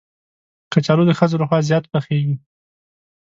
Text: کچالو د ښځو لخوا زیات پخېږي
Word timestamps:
کچالو 0.71 1.03
د 1.07 1.11
ښځو 1.19 1.35
لخوا 1.41 1.59
زیات 1.69 1.85
پخېږي 1.93 2.35